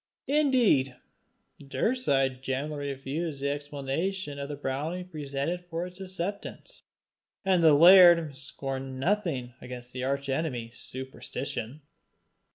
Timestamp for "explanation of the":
3.51-4.55